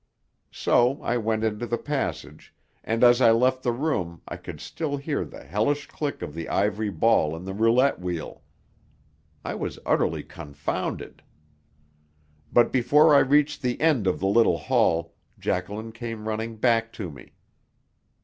So 0.51 0.99
I 1.03 1.17
went 1.17 1.43
into 1.43 1.67
the 1.67 1.77
passage; 1.77 2.55
and 2.83 3.03
as 3.03 3.21
I 3.21 3.29
left 3.29 3.61
the 3.61 3.71
room 3.71 4.23
I 4.27 4.35
could 4.35 4.59
still 4.59 4.97
hear 4.97 5.23
the 5.23 5.43
hellish 5.43 5.85
click 5.85 6.23
of 6.23 6.33
the 6.33 6.49
ivory 6.49 6.89
ball 6.89 7.35
in 7.35 7.43
the 7.45 7.53
roulette 7.53 7.99
wheel. 7.99 8.41
I 9.45 9.53
was 9.53 9.77
utterly 9.85 10.23
confounded. 10.23 11.21
But 12.51 12.71
before 12.71 13.13
I 13.13 13.19
reached 13.19 13.61
the 13.61 13.79
end 13.79 14.07
of 14.07 14.19
the 14.19 14.25
little 14.25 14.57
hall 14.57 15.13
Jacqueline 15.37 15.91
came 15.91 16.27
running 16.27 16.55
back 16.55 16.91
to 16.93 17.11
me. 17.11 17.33